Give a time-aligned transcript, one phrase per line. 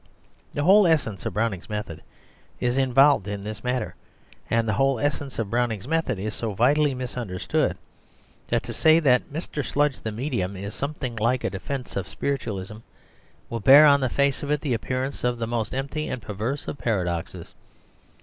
[0.55, 2.01] The whole essence of Browning's method
[2.59, 3.93] is involved in this matter,
[4.49, 7.77] and the whole essence of Browning's method is so vitally misunderstood
[8.47, 9.63] that to say that "Mr.
[9.63, 12.77] Sludge the Medium" is something like a defence of spiritualism
[13.47, 16.67] will bear on the face of it the appearance of the most empty and perverse
[16.67, 17.53] of paradoxes.